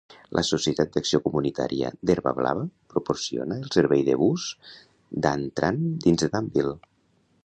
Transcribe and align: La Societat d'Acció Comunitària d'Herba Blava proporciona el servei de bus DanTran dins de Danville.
La 0.35 0.41
Societat 0.45 0.93
d'Acció 0.95 1.19
Comunitària 1.25 1.91
d'Herba 2.09 2.33
Blava 2.39 2.63
proporciona 2.93 3.59
el 3.65 3.69
servei 3.77 4.01
de 4.09 4.15
bus 4.25 4.47
DanTran 5.27 5.81
dins 6.07 6.25
de 6.25 6.35
Danville. 6.37 6.75